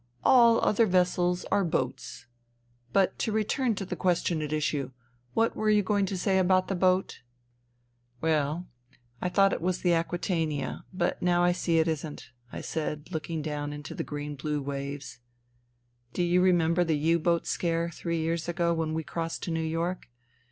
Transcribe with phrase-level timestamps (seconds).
[0.23, 2.25] "All other vessels are boats....
[2.91, 4.89] But to return to the question at issue,
[5.35, 7.21] what were you going to say about the boat?""
[8.19, 8.65] Well,
[9.21, 13.43] I thought it was the Aquitania, but now I see it isn't," I said, looking
[13.43, 15.19] down into the green blue waves."
[16.15, 19.61] Do you remember the U boat scare three years ago when we crossed to New
[19.61, 20.07] York?